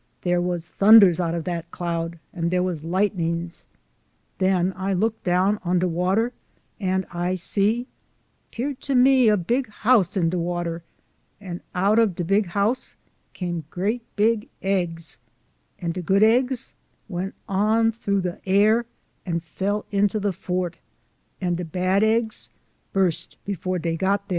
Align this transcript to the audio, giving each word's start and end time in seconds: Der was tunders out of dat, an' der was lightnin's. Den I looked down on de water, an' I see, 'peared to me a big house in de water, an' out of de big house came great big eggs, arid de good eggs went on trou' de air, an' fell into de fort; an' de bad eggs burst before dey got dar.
Der 0.23 0.41
was 0.41 0.67
tunders 0.67 1.19
out 1.21 1.35
of 1.35 1.43
dat, 1.43 1.65
an' 2.33 2.49
der 2.49 2.63
was 2.63 2.81
lightnin's. 2.83 3.67
Den 4.39 4.73
I 4.75 4.93
looked 4.93 5.23
down 5.23 5.59
on 5.63 5.77
de 5.77 5.87
water, 5.87 6.33
an' 6.79 7.05
I 7.11 7.35
see, 7.35 7.85
'peared 8.49 8.81
to 8.81 8.95
me 8.95 9.27
a 9.27 9.37
big 9.37 9.69
house 9.69 10.17
in 10.17 10.31
de 10.31 10.39
water, 10.39 10.81
an' 11.39 11.61
out 11.75 11.99
of 11.99 12.15
de 12.15 12.23
big 12.23 12.47
house 12.47 12.95
came 13.33 13.65
great 13.69 14.01
big 14.15 14.49
eggs, 14.63 15.19
arid 15.79 15.93
de 15.93 16.01
good 16.01 16.23
eggs 16.23 16.73
went 17.07 17.35
on 17.47 17.91
trou' 17.91 18.21
de 18.21 18.39
air, 18.47 18.87
an' 19.27 19.39
fell 19.41 19.85
into 19.91 20.19
de 20.19 20.31
fort; 20.33 20.77
an' 21.39 21.53
de 21.53 21.63
bad 21.63 22.01
eggs 22.01 22.49
burst 22.91 23.37
before 23.45 23.77
dey 23.77 23.97
got 23.97 24.27
dar. 24.27 24.29